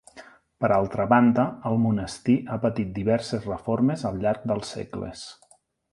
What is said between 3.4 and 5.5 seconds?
reformes al llarg dels segles.